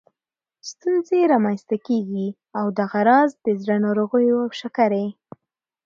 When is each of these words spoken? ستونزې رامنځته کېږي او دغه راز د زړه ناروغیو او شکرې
ستونزې 0.69 1.19
رامنځته 1.31 1.75
کېږي 1.87 2.27
او 2.59 2.65
دغه 2.79 2.99
راز 3.09 3.29
د 3.45 3.47
زړه 3.61 3.75
ناروغیو 3.85 4.37
او 4.45 4.51
شکرې 4.59 5.07